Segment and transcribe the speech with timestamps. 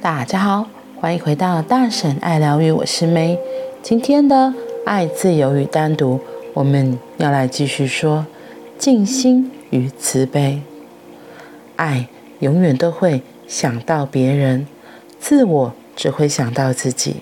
[0.00, 0.68] 大家好，
[1.00, 3.36] 欢迎回到大婶爱疗愈，我是 May。
[3.82, 4.54] 今天的
[4.86, 6.20] 爱、自由与单独，
[6.54, 8.24] 我们要来继续说
[8.78, 10.62] 静心与慈悲。
[11.74, 12.06] 爱
[12.38, 14.68] 永远都会想到别人，
[15.18, 17.16] 自我只会想到自己。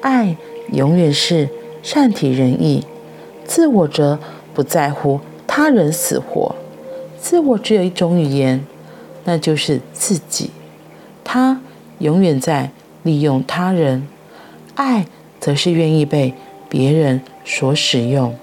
[0.00, 0.36] 爱
[0.72, 1.48] 永远是
[1.82, 2.86] 善体人意，
[3.44, 4.20] 自我则
[4.54, 5.18] 不在乎
[5.48, 6.54] 他人死活。
[7.18, 8.64] 自我只有一种语言，
[9.24, 10.52] 那就是自己。
[11.24, 11.60] 他。
[11.98, 12.70] 永远在
[13.02, 14.06] 利用他人，
[14.74, 15.06] 爱
[15.40, 16.34] 则是愿意被
[16.68, 18.36] 别人所使用，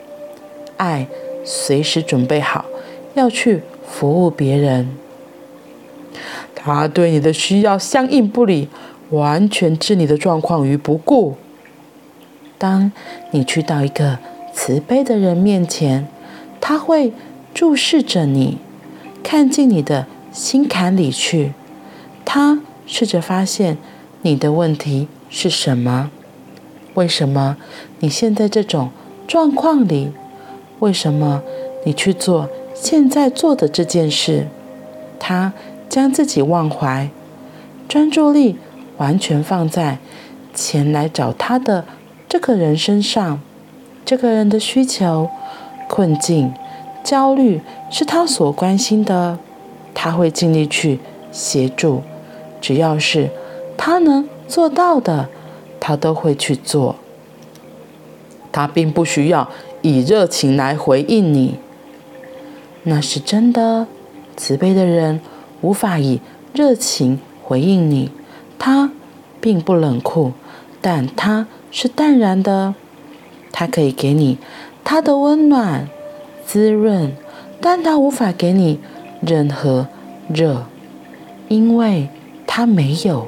[0.77, 1.08] 爱
[1.44, 2.66] 随时准备好
[3.13, 4.90] 要去服务别人。
[6.54, 8.68] 他对你的需要相应不理，
[9.12, 11.35] 完全置你的状况于不顾。
[12.58, 12.91] 当
[13.32, 14.20] 你去到一个
[14.54, 16.08] 慈悲的人面前，
[16.60, 17.13] 他会
[17.54, 18.58] 注视着你，
[19.24, 21.54] 看进你的心坎里去，
[22.26, 22.60] 他。
[22.86, 23.78] 试着发现
[24.22, 26.12] 你的问题是什么？
[26.94, 27.58] 为什么
[28.00, 28.90] 你现在这种
[29.27, 30.12] 状况里？
[30.80, 31.42] 为什么
[31.86, 34.48] 你去做现在做的这件事？
[35.20, 35.54] 他
[35.90, 37.10] 将自己忘怀，
[37.88, 38.58] 专注力
[38.98, 39.98] 完全放在
[40.54, 41.86] 前来找他的
[42.27, 43.40] 这个人身上。
[44.04, 45.30] 这个人的需求、
[45.88, 46.54] 困境、
[47.04, 49.40] 焦虑是他所关心的，
[49.96, 50.99] 他会尽力去
[51.32, 52.04] 协助。
[52.66, 53.30] 只要是
[53.77, 55.30] 他能做到的，
[55.80, 56.96] 他都会去做。
[58.52, 59.48] 他并不需要
[59.84, 61.60] 以热情来回应你，
[62.82, 63.86] 那是真的。
[64.36, 65.22] 慈悲的人
[65.62, 66.19] 无法以
[66.56, 68.09] 热情回应你，
[68.58, 68.90] 他
[69.40, 70.31] 并不冷酷，
[70.81, 72.74] 但他是淡然的。
[73.52, 74.40] 他可以给你
[74.84, 75.88] 他的温暖、
[76.44, 77.12] 滋润，
[77.62, 78.80] 但他无法给你
[79.22, 79.86] 任何
[80.28, 80.66] 热，
[81.47, 82.09] 因为。
[82.47, 83.28] 他没有，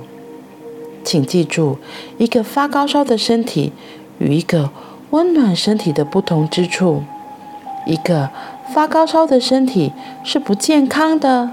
[1.03, 1.77] 请记住，
[2.17, 3.73] 一个发高烧的身体
[4.19, 4.71] 与一个
[5.09, 7.03] 温暖身体的不同之处。
[7.86, 8.30] 一个
[8.73, 9.93] 发高烧的身体
[10.23, 11.52] 是不健康的，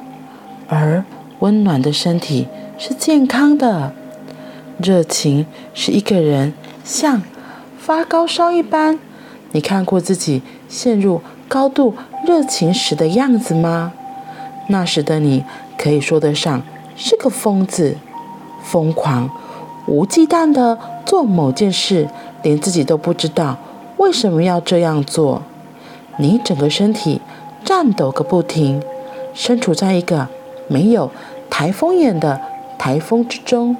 [0.69, 1.05] 而
[1.39, 3.93] 温暖的身体是健康的。
[4.83, 6.53] 热情是一个人
[6.83, 7.23] 像
[7.79, 8.99] 发高烧一般。
[9.53, 11.95] 你看过自己陷入高度
[12.27, 13.93] 热情时的样子吗？
[14.69, 15.45] 那时的你
[15.79, 16.63] 可以说得上。
[16.97, 17.97] 是个疯子，
[18.63, 19.29] 疯狂、
[19.87, 22.09] 无忌惮的做某件事，
[22.43, 23.59] 连自己都不知道
[23.97, 25.43] 为什么要这样做。
[26.19, 27.21] 你整个身体
[27.65, 28.83] 颤抖个不停，
[29.35, 30.29] 身处在一个
[30.69, 31.11] 没有
[31.51, 32.41] 台风眼的
[32.79, 33.77] 台风之中。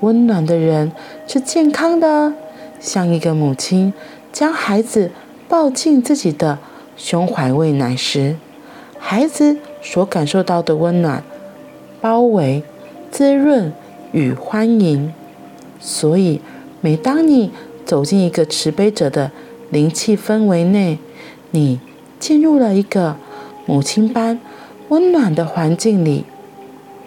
[0.00, 0.92] 温暖的人
[1.26, 2.32] 是健康的，
[2.80, 3.92] 像一个母亲
[4.32, 5.10] 将孩子
[5.48, 6.58] 抱进自己的
[6.96, 8.36] 胸怀喂奶时，
[8.98, 11.22] 孩子所感受到的温暖。
[12.06, 12.62] 包围、
[13.10, 13.72] 滋润
[14.12, 15.12] 与欢迎。
[15.80, 16.40] 所以，
[16.80, 17.50] 每当你
[17.84, 19.32] 走进一个慈悲者的
[19.70, 21.00] 灵气氛围内，
[21.50, 21.80] 你
[22.20, 23.16] 进入了一个
[23.66, 24.38] 母亲般
[24.88, 26.24] 温暖的环境里，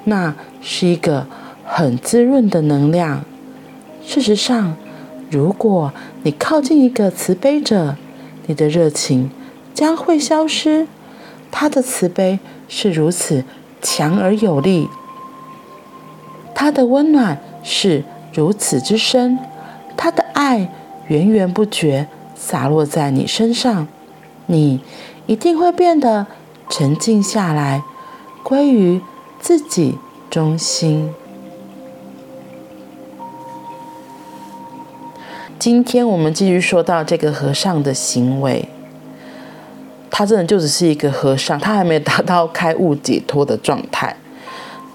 [0.03, 1.27] 那是一个
[1.63, 3.23] 很滋润的能量。
[4.05, 4.75] 事实上，
[5.31, 5.93] 如果
[6.23, 7.95] 你靠近一个慈悲者，
[8.47, 9.31] 你的热情
[9.73, 10.87] 将会消失。
[11.49, 13.45] 他的慈悲是如此。
[13.81, 14.89] 强而有力，
[16.53, 18.03] 他的温暖是
[18.33, 19.39] 如此之深，
[19.95, 20.69] 他的爱
[21.07, 23.87] 源源不绝洒落在你身上，
[24.47, 24.81] 你
[25.25, 26.27] 一定会变得
[26.69, 27.83] 沉静下来，
[28.43, 29.01] 归于
[29.39, 29.97] 自己
[30.29, 31.13] 中心。
[35.57, 38.69] 今天我们继续说到这个和尚的行为。
[40.09, 44.15] 他真的就只是一个和尚，他还没达到开悟解脱的状态。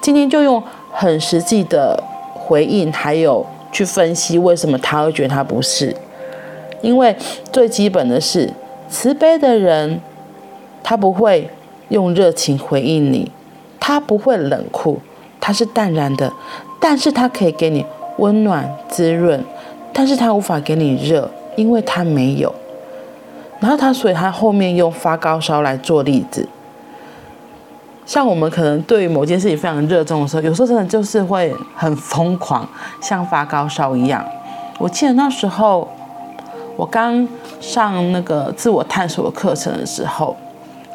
[0.00, 2.02] 今天就用很实际的
[2.34, 5.97] 回应，还有去分析为什么他会觉得他不是。
[6.82, 7.16] 因为
[7.50, 8.52] 最基本的是，
[8.91, 10.00] 慈悲的人，
[10.82, 11.49] 他不会
[11.88, 13.31] 用热情回应你，
[13.81, 15.00] 他不会冷酷，
[15.40, 16.31] 他是淡然的，
[16.78, 17.87] 但是他可以给你
[18.19, 19.43] 温暖滋润，
[19.94, 22.55] 但是他无法给你热，因为他没有。
[23.60, 26.46] 然后他，所以他后面用发高烧来做例子。
[28.06, 32.68] 像我们可能对于某件事情非常热衷的时候，有时候真的就是会很疯狂，
[33.00, 34.22] 像发高烧一样。
[34.78, 35.88] 我记得那时候
[36.76, 37.26] 我刚
[37.60, 40.36] 上那个自我探索的课程的时候，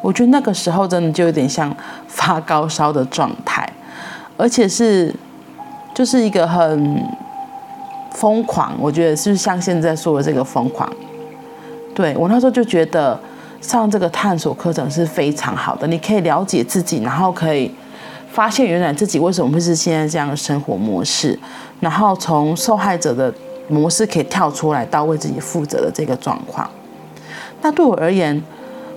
[0.02, 1.74] 我觉得那个时候真的就有点像
[2.06, 3.68] 发高烧的状态，
[4.36, 5.12] 而且是
[5.92, 7.04] 就是一个很
[8.12, 8.72] 疯狂。
[8.78, 10.88] 我觉得是像现在说的这个疯狂。
[12.00, 13.20] 对，我那时候就觉得
[13.60, 17.70] 上这个探索课程是非常好的，你可以了解自己，然后可以
[18.32, 21.38] 发现原来自己为什么会是现在这样的生活模式，
[21.78, 23.30] 然后从受害者的
[23.68, 26.70] 模式可以跳出来到为自己负责的这个状况。
[27.60, 28.42] 那对我而言，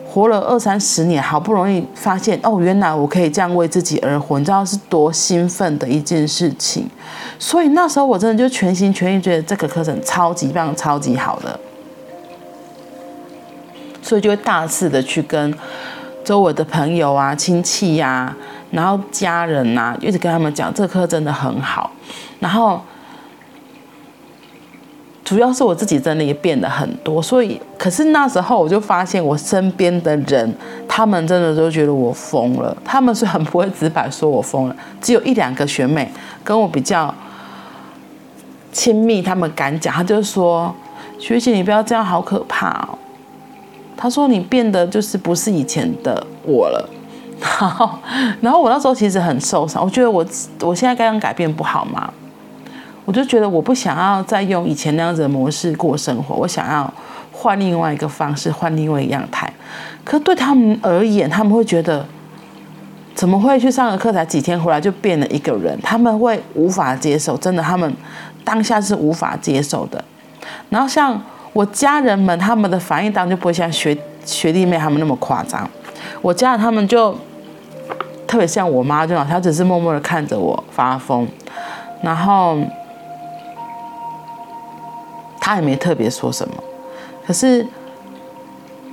[0.07, 6.89] 活了二三十年，好不容易发现哦，原来我可以这样为自己而活，你知道是多兴奋的一件事情。
[7.37, 11.59] 所以那时候我真的就全心全意觉得这个课程超级棒、超级好的，
[14.03, 15.51] 所以就会大肆的去跟
[16.23, 18.37] 周围的朋友啊、亲戚呀、啊，
[18.69, 21.89] 然后家人呐、啊，一直跟他们讲这个课真的很好，
[22.39, 22.79] 然后。
[25.25, 30.53] 主要是我自己真的也变得很多，所以可是那时候我就发现我身边的人，
[30.85, 32.75] 他们真的都觉得我疯了。
[32.83, 36.11] 他们是很不会直白说我疯了，只有一两个学妹
[36.43, 37.11] 跟我比较
[38.73, 40.75] 亲密，他们敢讲，他就说
[41.17, 42.99] ：“学姐你不要这样，好可怕哦。”
[44.03, 46.89] 他说：“你变得就是不是以前的我了。”
[47.39, 47.89] 然后，
[48.41, 50.25] 然后我那时候其实很受伤，我觉得我
[50.59, 52.11] 我现在该样改变不好吗？
[53.05, 56.93] 我就觉得我不想要再用以前那样子的模式过生活，我想要
[57.31, 59.49] 换另外一个方式，换另外一样态。
[60.03, 62.05] 可对他们而言，他们会觉得
[63.15, 65.79] 怎么会去上个课才几天回来就变了一个人？
[65.81, 67.95] 他们会无法接受，真的，他们
[68.43, 70.03] 当下是无法接受的。
[70.69, 71.21] 然后像
[71.53, 75.69] 我家人们，他们的反应当然就不会像学学弟妹他们那么夸张。
[76.21, 77.15] 我家人他们就
[78.27, 81.27] 特别像我妈这种，她只是默默的看着我发疯，
[82.01, 82.57] 然后。
[85.45, 86.55] 她也没特别说什么，
[87.27, 87.67] 可是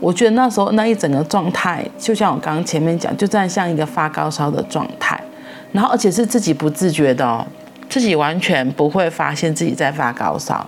[0.00, 5.22] 我觉得那时候那一整个状态，就像我刚刚前面讲，就在像一个发高烧的状态，
[5.70, 7.46] 然后而且是自己不自觉的哦，
[7.88, 10.66] 自己完全不会发现自己在发高烧，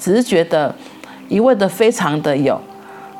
[0.00, 0.74] 只是觉得
[1.28, 2.60] 一味的非常的有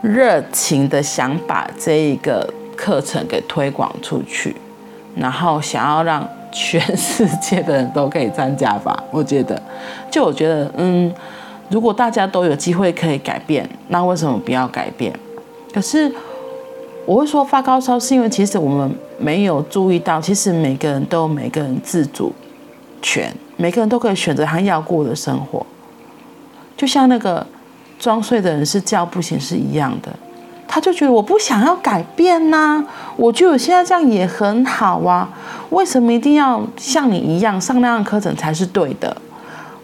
[0.03, 4.57] 热情的想把这一个课程给推广出去，
[5.15, 9.03] 然后想要让全世界的人都可以参加吧。
[9.13, 9.61] 我觉得，
[10.11, 11.13] 就我觉得，嗯。
[11.71, 15.13] 如果大家都有机会可以改变，那为什么不要改变？
[15.71, 16.11] 可是
[17.05, 22.33] 我会说发高烧，是因为其实我们没有注意到，其实每个人都有每个人自主
[23.03, 25.67] 权，每个人都可以选择他要过的生活。
[26.75, 27.47] 就像那个
[27.99, 30.13] 装睡的人是叫不醒是一样的，
[30.67, 32.85] 他就觉得我不想要改变呐、
[33.17, 35.29] 我觉得我现在这样也很好啊，
[35.71, 39.17] 为什么一定要像你一样上那样的课程才是对的？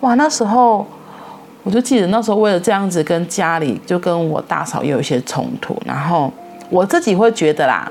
[0.01, 0.87] 哇，那时候。
[1.67, 6.31] 我就记得那时候为了这样子跟家里就跟我大嫂有一些冲突，然后
[6.69, 7.91] 我自己会觉得啦，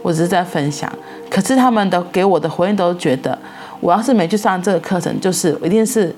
[0.00, 0.90] 我只是在分享，
[1.28, 3.38] 可是他们都给我的回应都觉得，
[3.80, 6.16] 我要是没去上这个课程，就是一定是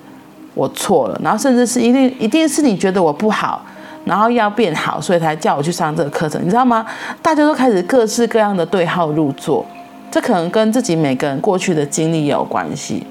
[0.54, 3.64] 我错了，然后甚至是一定一定是你觉得我不好，
[4.04, 6.84] 然后要变好，所以才叫我去上这个课程，你知道吗？
[7.20, 9.64] 大家都开始各式各样的对号入座，
[10.10, 13.06] 这可能跟自己每个人过去的经历有关系，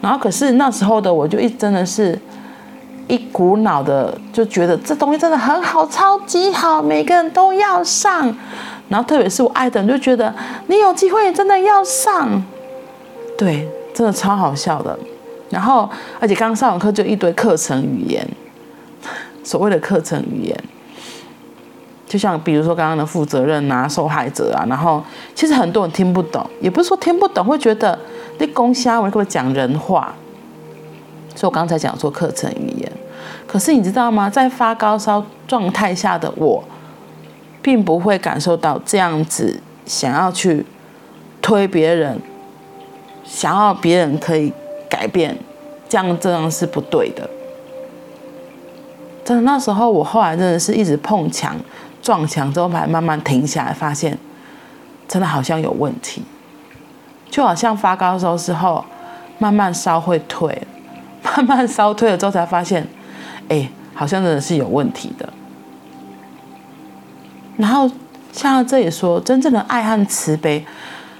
[0.00, 2.18] 然后可是那时候的我就一真的是。
[3.08, 8.34] 一股脑的就觉得这东西真的很好，超级好，每个人都要上。
[8.88, 10.32] 然后特别是我爱的人就觉得
[10.68, 12.42] 你有机会真的要上，
[13.36, 14.96] 对，真的超好笑的。
[15.52, 15.88] 然后
[16.18, 18.26] 而且刚上完课就一堆课程语言，
[19.44, 20.64] 所谓的课程语言，
[22.06, 25.04] 就像比如说刚刚的负责任啊、受害者啊，然后
[25.34, 27.98] 其实很多人听不懂，也不是说听不懂，会觉得
[28.38, 30.14] 你公虾我会不会讲人话？
[31.34, 32.92] 所以我刚才讲说课程语言。
[33.46, 34.30] 可是你知道吗？
[34.30, 36.64] 在发高烧状态下的我，
[37.60, 40.64] 并不会感受到这样子想要去
[41.42, 42.18] 推别人，
[43.24, 44.50] 想要别人可以
[45.02, 45.36] 改变，
[45.88, 47.28] 这样这样是不对的。
[49.24, 51.56] 真的，那时候我后来真的是一直碰墙、
[52.00, 54.16] 撞墙之后，才慢慢停下来，发现
[55.08, 56.22] 真的好像有问题。
[57.28, 58.84] 就好像发高烧之后，
[59.40, 60.56] 慢慢烧会退，
[61.24, 62.86] 慢慢烧退了之后，才发现。
[63.48, 65.28] 哎，好像真的是有问题的。
[67.56, 67.90] 然后
[68.30, 70.64] 像这里说，真正的爱和慈悲，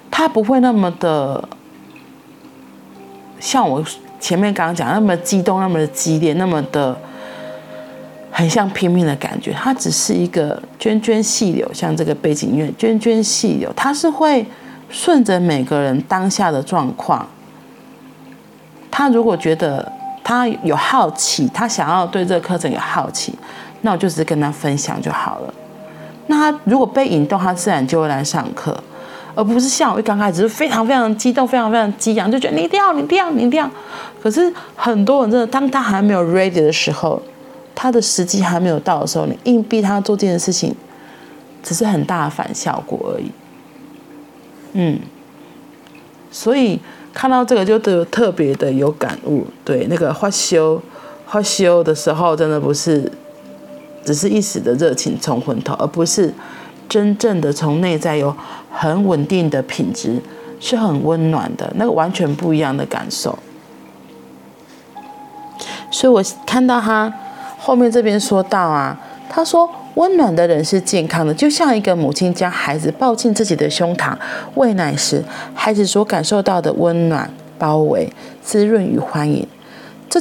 [0.08, 1.48] 它不会那么的
[3.42, 3.84] 像我
[4.18, 6.96] 前面刚刚讲那么激动、那么的激烈、那么的
[8.30, 9.52] 很像拼命的感觉。
[9.52, 14.46] 它只是一个涓涓细流，像这个背景音乐涓涓细流，它是会
[14.88, 17.28] 顺着每个人当下的状况。
[18.90, 19.92] 他如果觉得。
[20.24, 23.34] 他有好奇，他想要对这个课程有好奇，
[23.80, 25.54] 那我就只是跟他分享就好了。
[26.28, 28.72] 那他如果被引动，他自然就会来上课，
[29.34, 33.70] 而不是像我一刚开始是非常非常激动、非常非常激昂，就觉得你一定要、你一定要、你一定要。
[34.22, 37.20] 可是很多人真的，当他还没有 ready 的时候，
[37.74, 40.74] 他的时机还没有到的时候，你硬逼他做这件事情，
[41.62, 43.30] 只是很大的反效果而已。
[44.74, 44.98] 嗯，
[46.30, 46.80] 所以
[47.12, 49.46] 看到这个就特特别的有感悟。
[49.64, 50.80] 对，那个发修
[51.26, 53.10] 发修的时候，真的不是
[54.04, 56.32] 只是一时的热情冲昏头，而不是
[56.92, 58.36] 真正的从内在有
[58.70, 60.20] 很稳定的品质，
[60.60, 63.38] 是很温暖的，那个完全不一样的感受。
[65.90, 67.10] 所以我看到他
[67.58, 69.70] 后面这边说到啊，他说。
[69.94, 74.16] 温暖的人是健康的，就像一个母亲将孩子抱进自己的胸膛
[74.54, 75.22] 喂奶时，
[75.52, 79.46] 孩子所感受到的温暖、包围、滋润与欢迎。
[80.08, 80.18] 这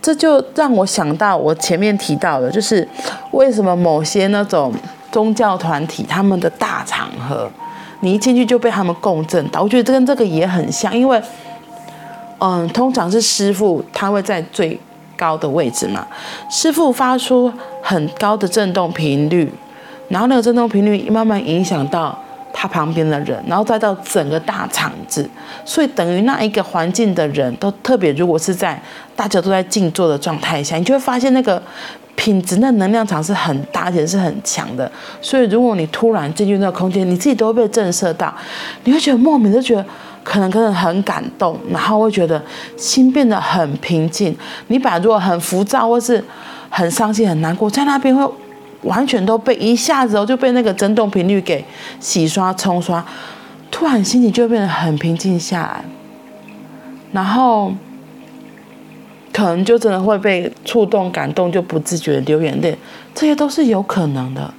[0.00, 2.88] 这就让我想到我前面提到的，就是
[3.32, 4.72] 为什么某些那种
[5.16, 7.50] 宗教团体他们的大场合，
[8.00, 9.62] 你一进去就被他们共振到。
[9.62, 11.18] 我觉得这跟这个也很像，因为
[12.36, 14.78] 嗯，通常是师傅他会在最
[15.16, 16.06] 高的位置嘛，
[16.50, 19.50] 师傅发出很高的震动频率，
[20.10, 22.14] 然后那个震动频率慢慢影响到
[22.52, 25.26] 他旁边的人，然后再到整个大场子，
[25.64, 28.78] 所以等于那一个环境的人都特别，如果是在
[29.16, 31.62] 大家都在静坐的状态下，你就会发现那个
[32.16, 34.90] 品质、那能量场是很大，而且是很强的。
[35.20, 38.34] 所以如果你突然进去那个空间，你自己都会被震慑到，
[38.82, 39.86] 你会觉得莫名的觉得。
[40.28, 42.42] 可能可能很感动，然后会觉得
[42.76, 44.36] 心变得很平静。
[44.66, 46.20] 你本来如果很浮躁或是
[46.68, 48.28] 很伤心、很难过，在那边会
[48.82, 51.64] 完全都被一下子哦就被那个震动频率给
[52.00, 53.06] 洗刷、冲刷，
[53.70, 55.84] 突然心情就会变得很平静下来，
[57.12, 57.72] 然后
[59.36, 62.78] 可能就真的会被触动、感动，就不自觉流眼泪。
[63.14, 64.54] 这些都是有可能的，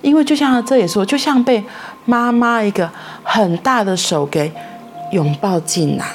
[0.00, 1.62] 因为就像他这里说，就像被
[2.06, 2.90] 妈妈一个
[3.22, 4.50] 很大的手给。
[5.12, 6.06] 拥抱进来，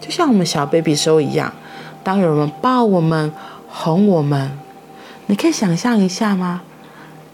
[0.00, 1.52] 就像我们小 baby 时候一样。
[2.04, 3.32] 当有人抱我们、
[3.68, 4.56] 哄我们，
[5.26, 6.62] 你可以想象一下吗？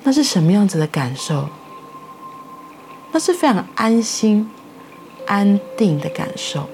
[0.04, 1.50] 那是什么样子的感受？
[3.12, 4.50] 那是非常安心、
[5.26, 6.66] 安定的感受，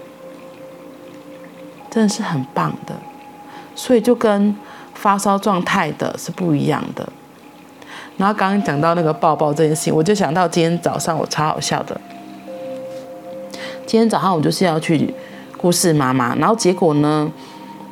[1.92, 2.94] 真的是很棒的。
[3.76, 4.56] 所以就跟
[4.94, 7.06] 发烧状态的是不一样的。
[8.16, 12.00] 然后刚刚讲到那个抱抱这件事情，我就想到今天早上我超好笑的。
[13.87, 15.12] 今天早上我就是要去
[15.56, 17.30] 故事妈妈，然后结果呢，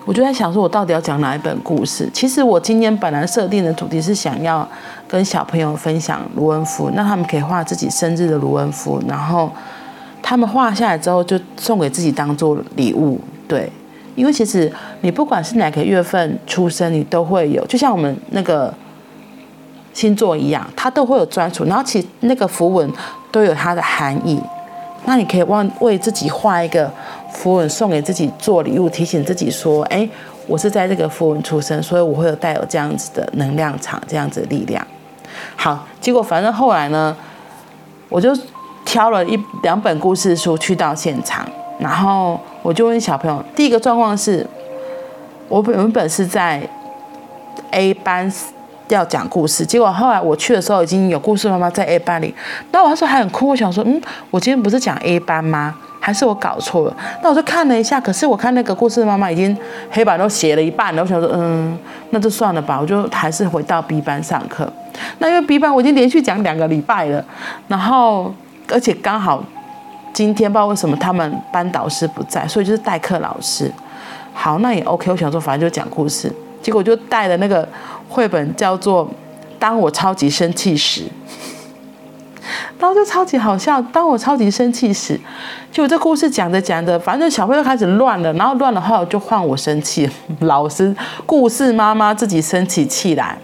[0.05, 2.09] 我就在想说，我到底要讲哪一本故事？
[2.13, 4.67] 其实我今天本来设定的主题是想要
[5.09, 9.51] 跟小朋友分享卢恩符，那他们可以画自己生日的卢恩符，然后
[10.23, 13.19] 他们画下来之后就送给自己当做礼物。
[13.49, 13.71] 对，
[14.21, 18.73] 因为其实你不管是哪个月份出生，你都会有，就像我们那个
[19.95, 22.93] 星座一样，它都会有专属，然后其实那个符文
[23.33, 24.39] 都有它的含义。
[25.07, 26.93] 那你可以为为自己画一个
[27.33, 30.07] 符文送给自己做礼物，提醒自己说：“哎，
[30.47, 34.87] 我是在这个符文出生，所以我会有带有这样子的能量场，这样子的力量。”
[35.57, 37.17] 好，结果反正后来呢，
[38.11, 38.37] 我就
[38.85, 41.49] 挑了一两本故事书去到现场，
[41.81, 44.47] 然后我就问小朋友：第一个状况是，
[45.49, 46.63] 我原本是在
[47.73, 48.31] A 班。
[48.89, 52.35] 要讲故事，结果后来我去的时候已经有故事妈妈在 A 班里，
[52.73, 55.77] 那我那时候还很哭，我想说，嗯，我今天不是讲 A 班吗？
[56.01, 56.97] 还是我搞错了？
[57.23, 59.57] 那我就看了一下，可是我看那个故事妈妈已经
[59.93, 61.79] 黑板都写了一半了，我想说，嗯，
[62.11, 64.69] 那就算了吧，我就还是回到 B 班上课。
[65.21, 67.25] 那因为 B 班我已经连续讲两个礼拜了，
[67.69, 68.35] 然后
[68.73, 69.41] 而且刚好
[70.13, 73.71] 今天不知道为什么他们班导师不在，所以就是代课老师。
[74.33, 77.69] 好，那也 OK，我想说反正就讲故事，结果就带了那个。
[78.13, 79.07] 绘本叫做
[79.57, 81.03] 《当我超级生气时》，
[82.77, 83.81] 然后就超级好笑。
[83.81, 85.17] 当我超级生气时，
[85.71, 90.11] 就这故事讲着讲着，反正小朋友开始乱了，然后乱了后就换我生气，
[90.43, 90.93] 老师、
[91.25, 93.39] 故事妈妈自己生起气来。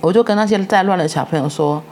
[0.00, 1.82] 我就跟那些在乱的小朋友说：“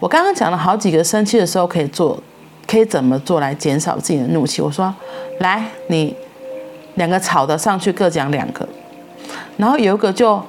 [0.00, 2.18] 我刚刚讲了好几个生气的时候可以做，
[2.66, 4.94] 可以怎么做来减少自己的怒气。”我说
[5.40, 6.14] ：“来，你
[6.94, 8.68] 两个吵的上去各讲两个。”
[9.56, 10.42] 然后有一个就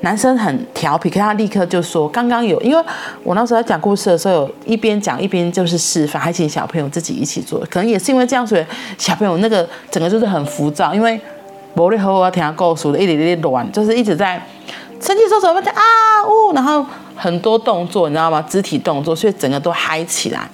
[0.00, 2.84] 男生很调皮，可他立刻就说：“刚刚有，因为
[3.22, 7.58] 我那时候在讲故事的时候，有一边讲一边就是示范，还请小朋友自己一起做。
[7.70, 8.66] 可能也是因为这样，所以
[8.98, 11.18] 小朋友那个整个就是很浮躁，因为
[11.72, 14.40] 魔力和我听他告诉的一点点乱，就是一直在
[15.00, 15.80] 生气说什么啊
[16.26, 16.84] 呜，然后
[17.16, 18.42] 很多动作你知道吗？
[18.42, 20.48] 肢体动作，所以整个都嗨起来。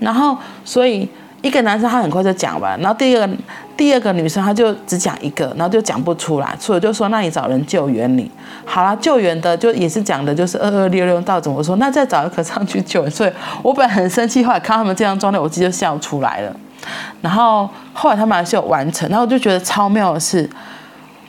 [0.00, 1.08] 然后所以。
[1.40, 3.34] 一个男生他很快就讲完，然后第二个
[3.76, 8.28] 第二个女生他就只讲一个，然后就讲不出来，所以就说，那你找人救援你。
[8.64, 13.10] 好了，救援的就也是讲的就是二二六六到怎么说，那再找一个上去救援。
[13.10, 16.52] 所以我本来很生气，后来看他们这样状态，我自己就笑出来了。
[17.20, 20.50] 然后后来他们还是有完成，然后我就觉得超妙的是，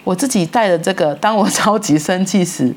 [0.03, 2.73] 我自己带的这个，当我超级生气时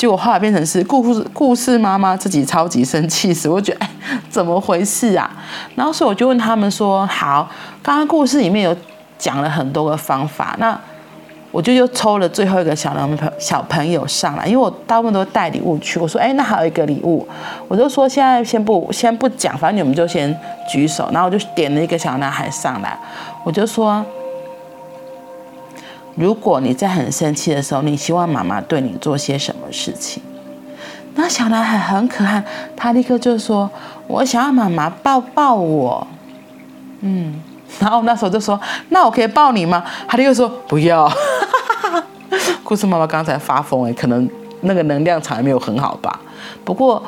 [0.00, 3.90] 结果后来变成是故事故事妈妈自己超级生气死，我觉得哎，
[4.30, 5.30] 怎么回事啊？
[5.74, 7.46] 然后所以我就问他们说：好，
[7.82, 8.74] 刚刚故事里面有
[9.18, 10.80] 讲了很多个方法，那
[11.50, 16.00] 我就又抽了最后一个小男朋小朋友上来，因为我大部分都带礼物去。
[16.00, 17.28] 我说：哎，那还有一个礼物，
[17.68, 20.34] 我就说现在先不先不讲，反正你们就先
[20.66, 21.10] 举手。
[21.12, 22.98] 然后我就点了一个小男孩上来，
[23.44, 24.02] 我就说。
[26.20, 30.22] 如果你在很生气的时候，你希望妈妈对你做些什么事情？
[31.14, 32.44] 那小男孩很可爱，
[32.76, 33.70] 他立刻就说
[34.06, 36.06] ：“我想要妈妈抱抱我。”
[37.00, 37.40] 嗯，
[37.78, 38.60] 然后那时候就说
[38.90, 41.10] ：“那我可以抱你吗？”他立刻说：“不要。
[42.62, 44.28] ”故事妈妈刚才发疯哎，可能
[44.60, 46.20] 那个能量场还没有很好吧。
[46.64, 47.02] 不过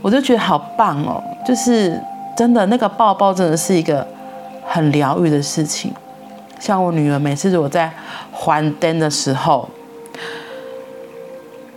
[0.00, 2.00] 我就觉得好棒哦，就是
[2.36, 4.06] 真的那个抱抱真的是一个
[4.64, 5.92] 很疗愈的事情。
[6.58, 7.92] 像我女儿每次如果在
[8.42, 9.68] 还灯的时候，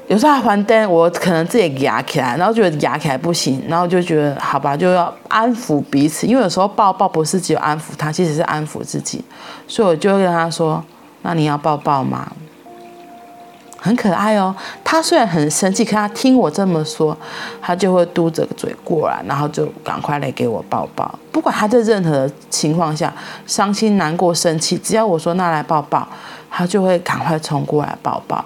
[0.08, 6.26] 有时候还灯，我可能自己压起来，然后觉得压起来不行，然后就觉得好吧，就要安抚彼此。
[6.26, 9.24] 因为有时候抱抱不是只有安抚他，其实是安抚自己，
[9.68, 10.84] 所以我就会跟他说
[11.22, 12.32] ：“那你要抱抱吗？”
[13.78, 17.16] 很可爱哦，他虽然很生气，可他听我这么说，
[17.62, 21.20] 他就会嘟着嘴过来，然后就赶快来给我抱抱。
[21.32, 23.14] 不管他在任何情况下，
[23.46, 26.08] 伤心、难过、生气，只要我说那来抱抱，
[26.56, 28.46] 他就会赶快冲过来抱抱。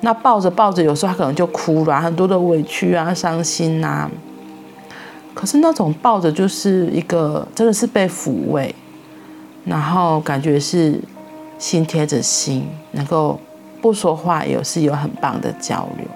[0.00, 4.10] 那抱着抱着，有时候他可能就哭了，很多的委屈啊、伤心呐、啊。
[5.34, 8.74] 可是那种抱着就是一个，真的是被抚慰，
[9.64, 11.00] 然后感觉是
[11.58, 13.38] 心贴着心，能够。
[13.78, 16.06] 不说话也是有很棒的交流，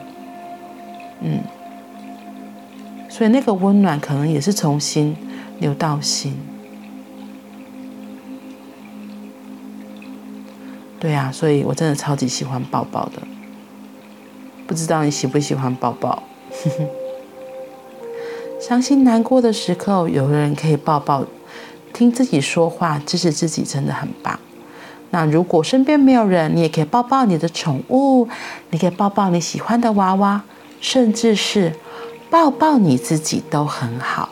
[1.21, 1.39] 嗯，
[3.09, 5.15] 所以那个温暖可能也是从心
[5.61, 6.37] 流到心，
[11.01, 13.23] 对啊，所以我真的超级喜欢抱抱的，
[14.67, 16.23] 不知道你喜不喜欢抱抱？
[18.61, 21.25] 伤心难过的时候，有人可以抱抱，
[21.95, 24.39] 听自己说话，支持自己，真的很棒。
[25.13, 28.29] 那如果身边没有人，你也可以抱抱你的宠物，
[28.69, 30.45] 你可以抱抱你喜欢的娃娃，
[30.81, 31.75] 甚至是
[32.29, 34.29] 抱抱你自己都很好。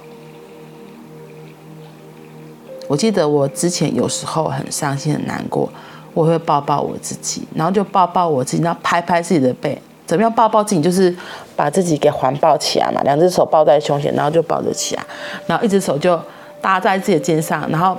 [2.87, 5.73] 我记得我之前有时候很伤心、很难过，
[6.15, 9.81] 我会抱抱我自己，然后就抱抱我自己，然后拍拍自己的背。
[10.07, 10.81] 怎么样抱抱自己？
[10.81, 11.15] 就是
[11.55, 15.03] 把自己给环抱起来嘛，两只手抱在胸前，然后就抱着起来，
[15.47, 16.21] 然后一只手就
[16.61, 17.97] 搭在自己的肩上，然后。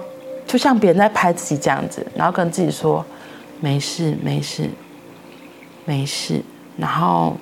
[0.47, 3.05] 就像别人在拍自己这样子，然后跟自己说
[3.61, 4.67] ：“没事，没事，
[5.85, 6.41] 没事。”
[6.75, 7.37] 然后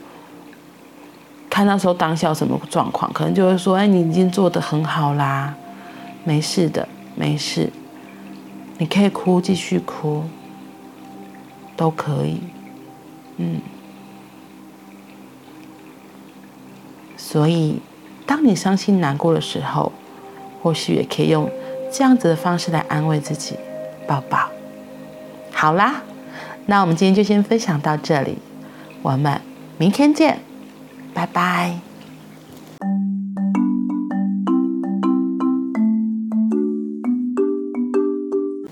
[1.49, 5.56] 看那时候当下什么状况，可能就会说：“哎，你已经做得很好啦，
[6.25, 7.71] 没事的，没事，
[8.77, 10.23] 你可以哭，继续哭，
[11.77, 12.41] 都可以。”
[13.37, 13.61] 嗯。
[17.15, 17.79] 所以，
[18.25, 19.91] 当你伤心难过的时候，
[20.61, 21.49] 或许也可以用。
[21.89, 23.55] 这样子的方式来安慰自己，
[24.05, 24.49] 抱抱。
[25.53, 26.03] 好啦，
[26.65, 28.37] 那我们今天就先分享到这里，
[29.01, 29.39] 我们
[29.77, 30.39] 明天见，
[31.13, 31.87] 拜拜。